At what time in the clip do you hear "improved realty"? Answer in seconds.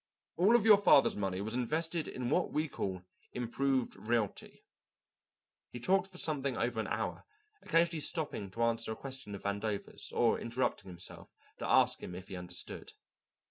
3.33-4.65